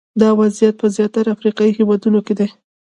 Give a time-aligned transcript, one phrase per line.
[0.21, 2.47] دا وضعیت په زیاتره افریقایي هېوادونو کې دی.